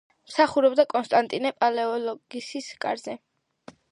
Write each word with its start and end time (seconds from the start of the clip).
მსახურობდა 0.29 0.85
კონსტანტინე 0.93 1.51
პალეოლოგოსის 1.59 2.73
კარზე. 2.87 3.17